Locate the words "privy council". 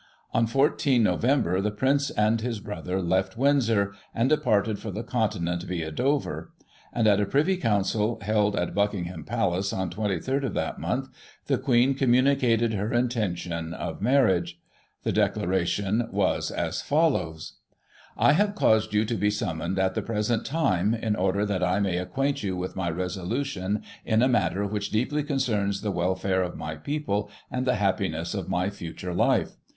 7.27-8.17